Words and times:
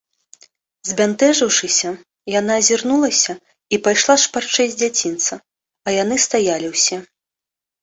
Збянтэжыўшыся, 0.91 1.89
яна 2.39 2.53
азірнулася 2.63 3.33
і 3.77 3.81
пайшла 3.89 4.15
шпарчэй 4.25 4.67
з 4.73 4.81
дзядзінца, 4.81 5.33
а 5.85 5.97
яны 6.01 6.15
стаялі 6.27 6.67
ўсе. 6.75 6.97